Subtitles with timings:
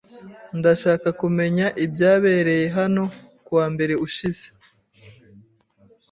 [0.59, 3.03] Ndashaka kumenya ibyabereye hano
[3.45, 4.45] kuwa mbere ushize.